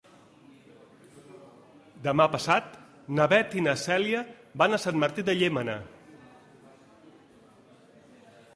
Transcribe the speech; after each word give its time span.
Demà 2.07 2.25
passat 2.35 2.71
na 3.19 3.27
Beth 3.33 3.53
i 3.61 3.65
na 3.67 3.75
Cèlia 3.83 4.23
van 4.63 4.77
a 4.77 4.81
Sant 4.87 4.99
Martí 5.05 5.27
de 5.31 5.37
Llémena. 5.41 5.79